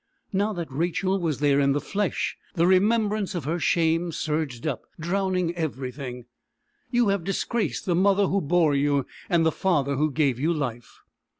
[0.33, 4.85] Now that Rachel was there in the flesh, the remembrance of her shame surged up,
[4.99, 6.25] drowning everything.
[6.89, 11.01] "You have disgraced the mother who bore you and the father who gave you life."